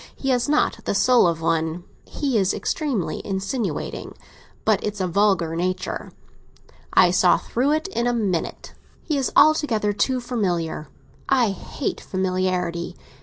He 0.15 0.29
has 0.29 0.49
not 0.49 0.79
the 0.85 0.95
soul 0.95 1.27
of 1.27 1.41
one. 1.41 1.83
He 2.05 2.35
is 2.35 2.55
extremely 2.55 3.21
insinuating; 3.23 4.15
but 4.65 4.83
it's 4.83 4.99
a 4.99 5.05
vulgar 5.05 5.55
nature. 5.55 6.11
I 6.91 7.11
saw 7.11 7.37
through 7.37 7.73
it 7.73 7.87
in 7.89 8.07
a 8.07 8.11
minute. 8.11 8.73
He 9.03 9.15
is 9.15 9.31
altogether 9.35 9.93
too 9.93 10.19
familiar—I 10.19 11.49
hate 11.49 12.01
familiarity. 12.01 12.95